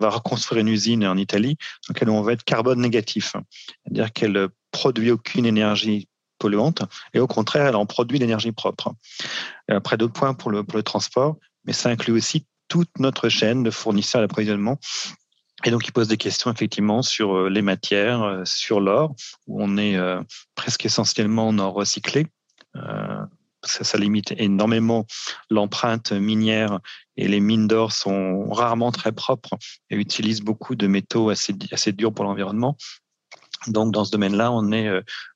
va 0.00 0.10
reconstruire 0.10 0.62
une 0.62 0.68
usine 0.68 1.06
en 1.06 1.16
Italie 1.16 1.56
dans 1.86 1.94
laquelle 1.94 2.10
on 2.10 2.22
va 2.22 2.32
être 2.32 2.44
carbone 2.44 2.80
négatif, 2.80 3.36
c'est-à-dire 3.84 4.12
qu'elle 4.12 4.48
produit 4.72 5.10
aucune 5.10 5.46
énergie 5.46 6.08
polluante 6.38 6.82
et 7.14 7.20
au 7.20 7.26
contraire, 7.26 7.66
elle 7.66 7.76
en 7.76 7.86
produit 7.86 8.18
l'énergie 8.18 8.52
propre. 8.52 8.94
Après, 9.68 9.96
d'autres 9.96 10.12
points 10.12 10.34
pour 10.34 10.50
le 10.50 10.64
transport, 10.82 11.36
mais 11.64 11.72
ça 11.72 11.90
inclut 11.90 12.12
aussi 12.12 12.46
toute 12.68 12.90
notre 12.98 13.28
chaîne 13.28 13.62
de 13.62 13.70
fournisseurs 13.70 14.20
d'approvisionnement 14.20 14.78
et 15.64 15.70
donc, 15.70 15.86
il 15.86 15.92
pose 15.92 16.08
des 16.08 16.16
questions 16.16 16.52
effectivement 16.52 17.02
sur 17.02 17.34
euh, 17.34 17.48
les 17.48 17.62
matières, 17.62 18.22
euh, 18.22 18.44
sur 18.44 18.80
l'or, 18.80 19.14
où 19.46 19.62
on 19.62 19.78
est 19.78 19.96
euh, 19.96 20.22
presque 20.54 20.84
essentiellement 20.84 21.48
en 21.48 21.58
or 21.58 21.74
recyclé. 21.74 22.26
Ça, 23.62 23.82
ça, 23.82 23.98
limite 23.98 24.32
énormément 24.36 25.06
l'empreinte 25.50 26.12
minière 26.12 26.78
et 27.16 27.26
les 27.26 27.40
mines 27.40 27.66
d'or 27.66 27.90
sont 27.90 28.50
rarement 28.50 28.92
très 28.92 29.12
propres 29.12 29.56
et 29.88 29.96
utilisent 29.96 30.42
beaucoup 30.42 30.76
de 30.76 30.86
métaux 30.86 31.30
assez, 31.30 31.54
durs 31.92 32.12
pour 32.12 32.26
l'environnement. 32.26 32.76
Donc, 33.66 33.92
dans 33.92 34.04
ce 34.04 34.12
domaine-là, 34.12 34.52
on 34.52 34.70
est 34.72 34.88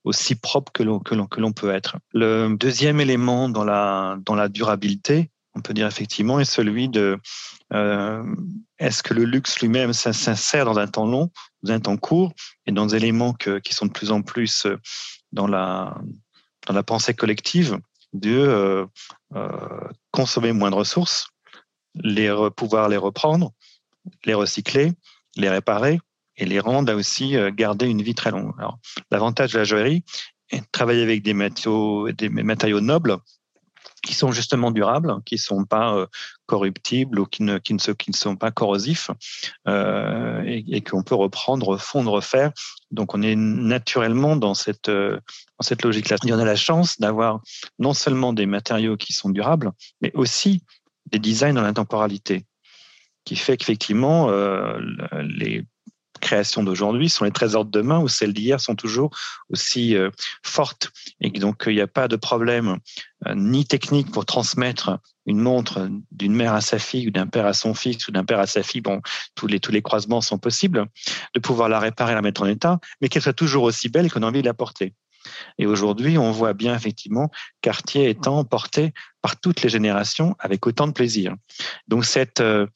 aussi 0.04 0.34
propre 0.34 0.70
que 0.70 0.82
l'on, 0.82 1.52
peut 1.52 1.70
être. 1.70 1.96
Le 2.12 2.54
deuxième 2.56 3.00
élément 3.00 3.48
dans 3.48 3.64
la 3.64 4.48
durabilité, 4.50 5.30
on 5.61 5.62
peut 5.62 5.75
dire 5.75 5.87
effectivement, 5.87 6.40
est 6.40 6.47
celui 6.47 6.88
de 6.88 7.19
euh, 7.75 8.25
est-ce 8.79 9.02
que 9.02 9.12
le 9.12 9.25
luxe 9.25 9.61
lui-même 9.61 9.93
s'insère 9.93 10.64
dans 10.64 10.79
un 10.79 10.87
temps 10.87 11.07
long, 11.07 11.31
dans 11.62 11.75
un 11.75 11.81
temps 11.81 11.99
court, 11.99 12.33
et 12.64 12.73
dans 12.73 12.87
des 12.87 12.97
éléments 12.97 13.35
qui 13.35 13.75
sont 13.75 13.87
de 13.87 13.93
plus 13.93 14.11
en 14.11 14.23
plus 14.23 14.64
euh, 14.64 14.79
dans 15.33 15.47
la, 15.47 16.00
dans 16.67 16.73
la 16.73 16.83
pensée 16.83 17.12
collective 17.12 17.79
de 18.14 18.88
euh, 19.35 19.88
consommer 20.11 20.52
moins 20.52 20.71
de 20.71 20.76
ressources, 20.76 21.29
les 21.95 22.35
pouvoir 22.57 22.88
les 22.88 22.97
reprendre, 22.97 23.52
les 24.25 24.35
recycler, 24.35 24.93
les 25.37 25.50
réparer 25.50 26.00
et 26.38 26.47
les 26.47 26.59
rendre 26.59 26.95
aussi 26.95 27.37
euh, 27.37 27.50
garder 27.52 27.87
une 27.87 28.02
vie 28.02 28.14
très 28.14 28.31
longue. 28.31 28.55
l'avantage 29.11 29.52
de 29.52 29.59
la 29.59 29.64
joaillerie 29.64 30.05
est 30.49 30.61
de 30.61 30.67
travailler 30.73 31.02
avec 31.02 31.23
des 31.23 31.35
matériaux 31.35 32.81
nobles 32.81 33.19
qui 34.02 34.14
sont 34.14 34.33
justement 34.33 34.71
durables, 34.71 35.14
qui 35.25 35.38
sont 35.38 35.64
pas 35.64 35.95
euh, 35.95 36.07
corruptibles 36.47 37.21
ou 37.21 37.26
qui 37.26 37.42
ne, 37.42 37.59
qui 37.59 37.75
ne, 37.75 37.92
qui 37.92 38.11
ne 38.11 38.16
sont 38.16 38.37
pas 38.37 38.50
corrosifs 38.50 39.11
euh, 39.69 40.42
et, 40.45 40.64
et 40.69 40.80
qu'on 40.80 41.02
peut 41.02 41.14
reprendre, 41.14 41.76
fondre, 41.76 42.12
refaire. 42.12 42.52
Donc 42.90 43.14
on 43.14 43.23
est 43.23 43.37
naturellement 43.37 44.37
dans 44.37 44.54
cette, 44.54 44.88
euh, 44.88 45.16
dans 45.59 45.62
cette 45.62 45.83
logique-là. 45.83 46.16
Y 46.25 46.33
en 46.33 46.38
a 46.38 46.45
la 46.45 46.57
chance 46.57 46.99
d'avoir 46.99 47.40
non 47.78 47.95
seulement 47.95 48.33
des 48.33 48.47
matériaux 48.47 48.97
qui 48.97 49.12
sont 49.12 49.30
durables, 49.30 49.73
mais 50.00 50.11
aussi 50.14 50.62
des 51.11 51.19
designs 51.19 51.54
dans 51.54 51.62
la 51.62 51.73
temporalité 51.73 52.47
qui 53.25 53.37
fait 53.37 53.57
qu'effectivement, 53.57 54.30
euh, 54.30 54.78
les 55.23 55.64
créations 56.20 56.62
d'aujourd'hui 56.62 57.08
sont 57.08 57.24
les 57.24 57.30
trésors 57.30 57.64
de 57.64 57.70
demain 57.70 57.98
ou 57.98 58.08
celles 58.08 58.32
d'hier 58.32 58.60
sont 58.60 58.74
toujours 58.74 59.10
aussi 59.48 59.96
euh, 59.96 60.10
fortes 60.44 60.90
et 61.20 61.30
donc 61.30 61.64
il 61.66 61.74
n'y 61.74 61.80
a 61.80 61.86
pas 61.86 62.08
de 62.08 62.16
problème 62.16 62.78
euh, 63.26 63.34
ni 63.34 63.66
technique 63.66 64.10
pour 64.10 64.24
transmettre 64.24 64.98
une 65.26 65.40
montre 65.40 65.88
d'une 66.10 66.34
mère 66.34 66.54
à 66.54 66.60
sa 66.60 66.78
fille 66.78 67.08
ou 67.08 67.10
d'un 67.10 67.26
père 67.26 67.46
à 67.46 67.52
son 67.52 67.74
fils 67.74 68.08
ou 68.08 68.12
d'un 68.12 68.24
père 68.24 68.40
à 68.40 68.46
sa 68.46 68.62
fille. 68.62 68.80
Bon, 68.80 69.00
tous 69.34 69.46
les 69.46 69.60
tous 69.60 69.72
les 69.72 69.82
croisements 69.82 70.20
sont 70.20 70.38
possibles 70.38 70.86
de 71.34 71.40
pouvoir 71.40 71.68
la 71.68 71.78
réparer, 71.78 72.14
la 72.14 72.22
mettre 72.22 72.42
en 72.42 72.46
état, 72.46 72.78
mais 73.00 73.08
qu'elle 73.08 73.22
soit 73.22 73.32
toujours 73.32 73.64
aussi 73.64 73.88
belle 73.88 74.10
qu'on 74.10 74.22
a 74.22 74.26
envie 74.26 74.40
de 74.40 74.46
la 74.46 74.54
porter. 74.54 74.94
Et 75.58 75.66
aujourd'hui, 75.66 76.18
on 76.18 76.32
voit 76.32 76.54
bien 76.54 76.74
effectivement 76.74 77.30
Cartier 77.60 78.08
étant 78.08 78.42
porté 78.44 78.92
par 79.20 79.38
toutes 79.38 79.62
les 79.62 79.68
générations 79.68 80.34
avec 80.38 80.66
autant 80.66 80.86
de 80.86 80.92
plaisir. 80.92 81.34
Donc 81.88 82.04
cette 82.04 82.40
euh, 82.40 82.66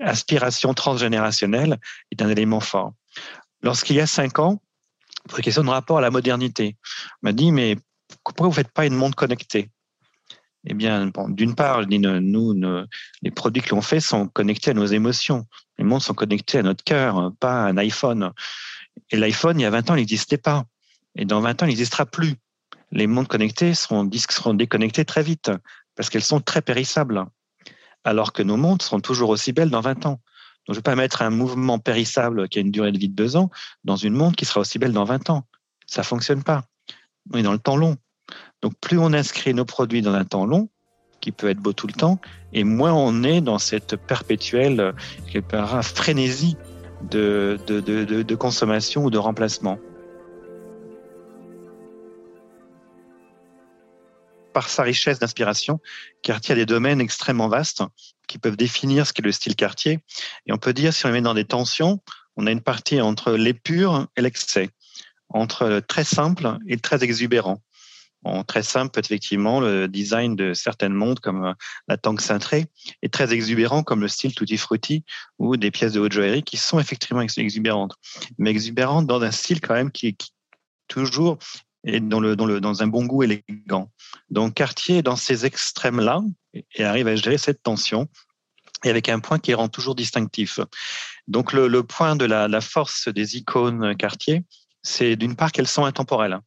aspiration 0.00 0.74
transgénérationnelle 0.74 1.78
est 2.10 2.22
un 2.22 2.28
élément 2.28 2.60
fort. 2.60 2.92
Lorsqu'il 3.62 3.96
y 3.96 4.00
a 4.00 4.06
cinq 4.06 4.38
ans, 4.38 4.60
pour 5.28 5.38
une 5.38 5.44
question 5.44 5.64
de 5.64 5.70
rapport 5.70 5.98
à 5.98 6.00
la 6.00 6.10
modernité, 6.10 6.76
on 7.22 7.28
m'a 7.28 7.32
dit, 7.32 7.52
mais 7.52 7.76
pourquoi 8.24 8.46
vous 8.46 8.52
ne 8.52 8.56
faites 8.56 8.72
pas 8.72 8.86
une 8.86 8.94
montre 8.94 9.16
connectée? 9.16 9.70
Eh 10.68 10.74
bien, 10.74 11.10
d'une 11.28 11.54
part, 11.54 11.86
nous, 11.86 12.54
nous, 12.54 12.84
les 13.22 13.30
produits 13.30 13.62
que 13.62 13.74
l'on 13.74 13.82
fait 13.82 14.00
sont 14.00 14.26
connectés 14.26 14.72
à 14.72 14.74
nos 14.74 14.86
émotions. 14.86 15.46
Les 15.78 15.84
montres 15.84 16.04
sont 16.04 16.14
connectées 16.14 16.58
à 16.58 16.62
notre 16.62 16.82
cœur, 16.82 17.32
pas 17.38 17.64
à 17.64 17.68
un 17.68 17.76
iPhone. 17.76 18.32
Et 19.10 19.16
l'iPhone, 19.16 19.60
il 19.60 19.62
y 19.62 19.66
a 19.66 19.70
20 19.70 19.90
ans, 19.90 19.94
il 19.94 20.00
n'existait 20.00 20.38
pas. 20.38 20.64
Et 21.14 21.24
dans 21.24 21.40
20 21.40 21.62
ans, 21.62 21.66
il 21.66 21.68
n'existera 21.68 22.04
plus. 22.04 22.34
Les 22.90 23.06
montres 23.06 23.28
connectées 23.28 23.74
seront, 23.74 24.08
seront 24.28 24.54
déconnectées 24.54 25.04
très 25.04 25.22
vite 25.22 25.50
parce 25.94 26.10
qu'elles 26.10 26.22
sont 26.22 26.40
très 26.40 26.62
périssables 26.62 27.24
alors 28.06 28.32
que 28.32 28.42
nos 28.42 28.56
montres 28.56 28.84
seront 28.84 29.00
toujours 29.00 29.30
aussi 29.30 29.52
belles 29.52 29.68
dans 29.68 29.80
20 29.80 30.06
ans. 30.06 30.10
Donc, 30.10 30.20
je 30.68 30.72
ne 30.72 30.76
vais 30.76 30.82
pas 30.82 30.94
mettre 30.94 31.22
un 31.22 31.30
mouvement 31.30 31.80
périssable 31.80 32.48
qui 32.48 32.58
a 32.58 32.62
une 32.62 32.70
durée 32.70 32.92
de 32.92 32.98
vie 32.98 33.08
de 33.08 33.14
deux 33.14 33.36
ans 33.36 33.50
dans 33.84 33.96
une 33.96 34.14
montre 34.14 34.36
qui 34.36 34.44
sera 34.44 34.60
aussi 34.60 34.78
belle 34.78 34.92
dans 34.92 35.04
20 35.04 35.28
ans. 35.30 35.42
Ça 35.86 36.04
fonctionne 36.04 36.44
pas. 36.44 36.64
On 37.32 37.38
est 37.38 37.42
dans 37.42 37.52
le 37.52 37.58
temps 37.58 37.76
long. 37.76 37.96
Donc, 38.62 38.74
plus 38.80 38.98
on 38.98 39.12
inscrit 39.12 39.54
nos 39.54 39.64
produits 39.64 40.02
dans 40.02 40.14
un 40.14 40.24
temps 40.24 40.46
long, 40.46 40.68
qui 41.20 41.32
peut 41.32 41.48
être 41.48 41.58
beau 41.58 41.72
tout 41.72 41.88
le 41.88 41.92
temps, 41.92 42.20
et 42.52 42.62
moins 42.62 42.92
on 42.92 43.24
est 43.24 43.40
dans 43.40 43.58
cette 43.58 43.96
perpétuelle 43.96 44.94
frénésie 45.82 46.56
de, 47.10 47.58
de, 47.66 47.80
de 48.22 48.34
consommation 48.36 49.04
ou 49.04 49.10
de 49.10 49.18
remplacement. 49.18 49.78
Par 54.56 54.70
sa 54.70 54.84
richesse 54.84 55.18
d'inspiration, 55.18 55.80
Cartier 56.22 56.54
a 56.54 56.56
des 56.56 56.64
domaines 56.64 57.02
extrêmement 57.02 57.46
vastes 57.46 57.82
qui 58.26 58.38
peuvent 58.38 58.56
définir 58.56 59.06
ce 59.06 59.12
qu'est 59.12 59.20
le 59.20 59.30
style 59.30 59.54
Cartier. 59.54 59.98
Et 60.46 60.52
on 60.54 60.56
peut 60.56 60.72
dire, 60.72 60.94
si 60.94 61.04
on 61.04 61.12
met 61.12 61.20
dans 61.20 61.34
des 61.34 61.44
tensions, 61.44 62.00
on 62.36 62.46
a 62.46 62.50
une 62.50 62.62
partie 62.62 62.98
entre 63.02 63.32
l'épure 63.32 64.06
et 64.16 64.22
l'excès, 64.22 64.70
entre 65.28 65.82
très 65.86 66.04
simple 66.04 66.56
et 66.66 66.78
très 66.78 67.04
exubérant. 67.04 67.60
En 68.24 68.44
très 68.44 68.62
simple, 68.62 68.98
effectivement, 68.98 69.60
le 69.60 69.88
design 69.88 70.36
de 70.36 70.54
certaines 70.54 70.94
montres 70.94 71.20
comme 71.20 71.54
la 71.86 71.98
Tank 71.98 72.22
cintrée 72.22 72.64
est 73.02 73.12
très 73.12 73.34
exubérant 73.34 73.82
comme 73.82 74.00
le 74.00 74.08
style 74.08 74.34
Tutti 74.34 74.56
Frutti 74.56 75.04
ou 75.38 75.58
des 75.58 75.70
pièces 75.70 75.92
de 75.92 76.00
haute 76.00 76.12
joaillerie 76.12 76.44
qui 76.44 76.56
sont 76.56 76.80
effectivement 76.80 77.20
exubérantes, 77.20 77.94
mais 78.38 78.48
exubérantes 78.48 79.06
dans 79.06 79.20
un 79.20 79.32
style 79.32 79.60
quand 79.60 79.74
même 79.74 79.90
qui 79.90 80.06
est 80.06 80.18
toujours 80.88 81.36
et 81.86 82.00
dans, 82.00 82.82
un 82.82 82.86
bon 82.88 83.06
goût 83.06 83.22
élégant. 83.22 83.90
Donc 84.28 84.54
Cartier 84.54 84.98
est 84.98 85.02
dans 85.02 85.16
ces 85.16 85.46
extrêmes-là 85.46 86.20
et 86.74 86.84
arrive 86.84 87.06
à 87.06 87.14
gérer 87.14 87.38
cette 87.38 87.62
tension 87.62 88.08
et 88.84 88.90
avec 88.90 89.08
un 89.08 89.20
point 89.20 89.38
qui 89.38 89.54
rend 89.54 89.68
toujours 89.68 89.94
distinctif. 89.94 90.58
Donc 91.28 91.52
le, 91.52 91.82
point 91.82 92.16
de 92.16 92.24
la, 92.24 92.60
force 92.60 93.08
des 93.08 93.36
icônes 93.36 93.96
Cartier, 93.96 94.44
c'est 94.82 95.16
d'une 95.16 95.36
part 95.36 95.52
qu'elles 95.52 95.68
sont 95.68 95.84
intemporelles. 95.84 96.38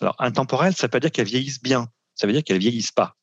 Alors, 0.00 0.16
intemporelles, 0.18 0.74
ça 0.74 0.86
veut 0.86 0.90
pas 0.90 1.00
dire 1.00 1.10
qu'elles 1.10 1.26
vieillissent 1.26 1.62
bien, 1.62 1.88
ça 2.14 2.26
veut 2.26 2.32
dire 2.32 2.44
qu'elles 2.44 2.58
vieillissent 2.58 2.92
pas. 2.92 3.16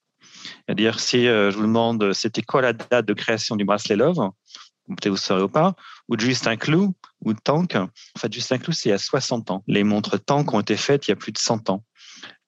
C'est-à-dire, 0.66 1.00
si 1.00 1.28
euh, 1.28 1.52
je 1.52 1.58
vous 1.58 1.64
demande 1.64 2.14
c'était 2.14 2.42
quoi 2.42 2.62
la 2.62 2.74
date 2.74 3.06
de 3.06 3.14
création 3.14 3.56
du 3.56 3.66
bracelet 3.66 3.96
Love, 3.96 4.32
peut-être 4.88 5.10
vous 5.10 5.18
saurez 5.18 5.44
ou 5.44 5.50
pas, 5.50 5.76
ou 6.08 6.16
de 6.16 6.22
Justin 6.22 6.56
Clou, 6.56 6.94
ou 7.22 7.34
Tank. 7.34 7.76
En 7.76 7.90
fait, 8.18 8.32
Justin 8.32 8.58
Clou, 8.58 8.74
c'est 8.74 8.90
il 8.90 8.92
y 8.92 8.96
a 8.96 8.98
60 8.98 9.52
ans. 9.52 9.64
Les 9.68 9.84
montres 9.84 10.24
Tank 10.24 10.54
ont 10.54 10.60
été 10.60 10.78
faites 10.78 11.08
il 11.08 11.12
y 11.12 11.14
a 11.14 11.16
plus 11.16 11.32
de 11.32 11.38
100 11.38 11.70
ans. 11.70 11.84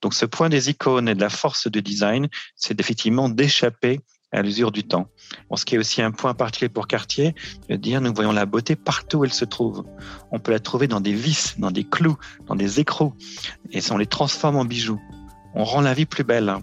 Donc, 0.02 0.14
ce 0.14 0.26
point 0.26 0.50
des 0.50 0.70
icônes 0.70 1.08
et 1.08 1.16
de 1.16 1.22
la 1.22 1.30
force 1.30 1.70
de 1.70 1.80
design, 1.80 2.28
c'est 2.56 2.80
effectivement 2.80 3.30
d'échapper 3.30 4.02
à 4.32 4.42
l'usure 4.42 4.72
du 4.72 4.84
temps. 4.84 5.08
Bon, 5.50 5.56
ce 5.56 5.66
qui 5.66 5.76
est 5.76 5.78
aussi 5.78 6.02
un 6.02 6.12
point 6.12 6.34
particulier 6.34 6.70
pour 6.70 6.88
Cartier, 6.88 7.36
de 7.70 7.76
dire 7.76 8.02
nous 8.02 8.14
voyons 8.14 8.32
la 8.32 8.46
beauté 8.46 8.76
partout 8.76 9.20
où 9.20 9.26
elle 9.26 9.34
se 9.34 9.46
trouve. 9.46 9.84
On 10.32 10.40
peut 10.40 10.52
la 10.52 10.60
trouver 10.60 10.88
dans 10.88 11.02
des 11.02 11.14
vis, 11.14 11.60
dans 11.60 11.72
des 11.72 11.84
clous, 11.84 12.18
dans 12.48 12.56
des 12.56 12.80
écrous, 12.80 13.14
et 13.72 13.80
on 13.92 13.98
les 13.98 14.08
transforme 14.08 14.56
en 14.56 14.66
bijoux. 14.66 15.02
On 15.54 15.66
rend 15.66 15.82
la 15.82 15.94
vie 15.94 16.06
plus 16.06 16.24
belle. 16.24 16.56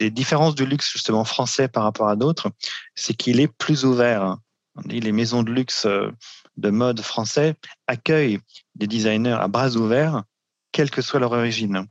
Les 0.00 0.10
différences 0.10 0.54
du 0.54 0.66
luxe 0.66 0.92
justement 0.92 1.24
français 1.24 1.68
par 1.68 1.84
rapport 1.84 2.08
à 2.08 2.16
d'autres, 2.16 2.50
c'est 2.94 3.14
qu'il 3.14 3.40
est 3.40 3.48
plus 3.48 3.84
ouvert. 3.84 4.38
On 4.76 4.82
dit 4.82 5.00
les 5.00 5.12
maisons 5.12 5.42
de 5.42 5.52
luxe 5.52 5.86
euh, 5.86 6.10
de 6.56 6.70
mode 6.70 7.00
français 7.00 7.54
accueillent 7.86 8.40
des 8.74 8.86
designers 8.86 9.38
à 9.40 9.48
bras 9.48 9.76
ouverts, 9.76 10.24
quelle 10.72 10.90
que 10.90 11.02
soit 11.02 11.20
leur 11.20 11.32
origine. 11.32 11.86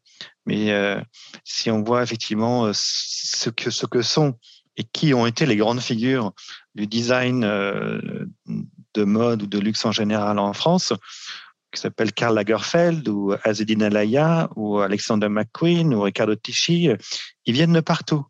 Mais 0.45 0.72
euh, 0.72 1.01
si 1.43 1.72
on 1.72 1.81
voit 1.81 2.03
effectivement 2.03 2.65
euh, 2.65 2.72
ce 2.74 3.50
que, 3.50 3.72
ce 3.72 3.86
que 3.86 4.01
sont 4.01 4.38
et 4.75 4.83
qui 4.83 5.13
ont 5.13 5.25
été 5.25 5.45
les 5.45 5.55
grandes 5.55 5.81
figures 5.81 6.33
du 6.74 6.88
design 6.88 7.41
de 7.41 9.03
mode 9.03 9.43
ou 9.43 9.48
de 9.48 9.60
luxe 9.60 9.86
en 9.86 9.91
général 9.91 10.39
en 10.39 10.51
France, 10.53 10.93
qui 11.72 11.79
s'appellent 11.79 12.12
Karl 12.12 12.33
Lagerfeld 12.33 13.07
ou 13.07 13.36
Azedine 13.43 13.83
Alaya 13.83 14.50
ou 14.55 14.79
Alexander 14.79 15.29
McQueen 15.29 15.93
ou 15.93 16.01
Ricardo 16.01 16.33
Tisci, 16.33 16.89
ils 17.45 17.53
viennent 17.53 17.74
de 17.74 17.81
partout 17.81 18.25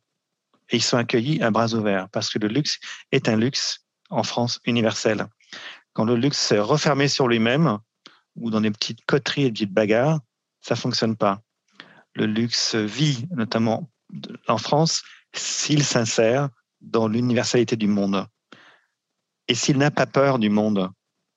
et 0.73 0.77
ils 0.77 0.83
sont 0.83 0.97
accueillis 0.97 1.41
à 1.41 1.51
bras 1.51 1.73
ouverts 1.73 2.09
parce 2.09 2.29
que 2.29 2.39
le 2.39 2.49
luxe 2.49 2.79
est 3.13 3.29
un 3.29 3.37
luxe 3.37 3.85
en 4.09 4.23
France 4.23 4.59
universel. 4.65 5.27
Quand 5.93 6.03
le 6.03 6.15
luxe 6.15 6.51
est 6.51 6.59
refermé 6.59 7.07
sur 7.07 7.29
lui-même 7.29 7.77
ou 8.35 8.49
dans 8.49 8.59
des 8.59 8.71
petites 8.71 9.05
coteries 9.05 9.43
et 9.43 9.45
des 9.45 9.53
petites 9.53 9.73
bagarres, 9.73 10.19
ça 10.59 10.75
fonctionne 10.75 11.15
pas 11.15 11.41
le 12.15 12.25
luxe 12.25 12.75
vit, 12.75 13.27
notamment 13.31 13.89
en 14.47 14.57
France, 14.57 15.03
s'il 15.33 15.83
s'insère 15.83 16.49
dans 16.81 17.07
l'universalité 17.07 17.75
du 17.75 17.87
monde 17.87 18.27
et 19.47 19.55
s'il 19.55 19.77
n'a 19.77 19.91
pas 19.91 20.05
peur 20.05 20.39
du 20.39 20.49
monde. 20.49 20.89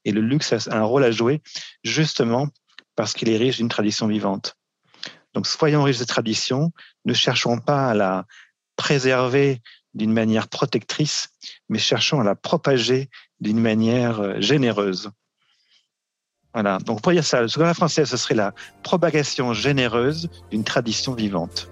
Et 0.05 0.13
le 0.13 0.21
luxe 0.21 0.53
a 0.53 0.77
un 0.77 0.85
rôle 0.85 1.05
à 1.05 1.11
jouer 1.11 1.43
justement 1.83 2.49
parce 2.95 3.13
qu'il 3.13 3.29
est 3.29 3.37
riche 3.37 3.57
d'une 3.57 3.69
tradition 3.69 4.07
vivante. 4.07 4.57
Donc 5.35 5.47
soyons 5.47 5.83
riches 5.83 5.99
de 5.99 6.05
tradition, 6.05 6.73
ne 7.05 7.13
cherchons 7.13 7.59
pas 7.59 7.91
à 7.91 7.95
la 7.95 8.27
préserver 8.77 9.63
d'une 9.95 10.13
manière 10.13 10.49
protectrice, 10.49 11.31
mais 11.69 11.79
cherchons 11.79 12.21
à 12.21 12.25
la 12.25 12.35
propager 12.35 13.09
d'une 13.41 13.61
manière 13.61 14.21
euh, 14.21 14.41
généreuse. 14.41 15.11
Voilà. 16.55 16.79
Donc, 16.79 17.03
pour 17.03 17.13
dire 17.13 17.25
ça, 17.25 17.43
le 17.43 17.49
slogan 17.49 17.75
français, 17.75 18.07
ce 18.07 18.17
serait 18.17 18.35
la 18.35 18.55
propagation 18.83 19.53
généreuse 19.53 20.31
d'une 20.51 20.65
tradition 20.65 21.13
vivante. 21.15 21.69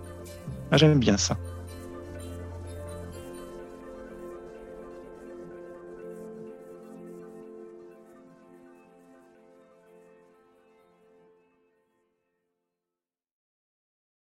Ah, 0.70 0.76
j'aime 0.76 0.98
bien 0.98 1.16
ça. 1.16 1.38